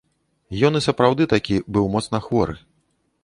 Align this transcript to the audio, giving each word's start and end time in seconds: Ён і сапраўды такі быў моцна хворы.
Ён 0.69 0.73
і 0.77 0.81
сапраўды 0.85 1.27
такі 1.35 1.55
быў 1.77 1.85
моцна 1.97 2.23
хворы. 2.29 2.59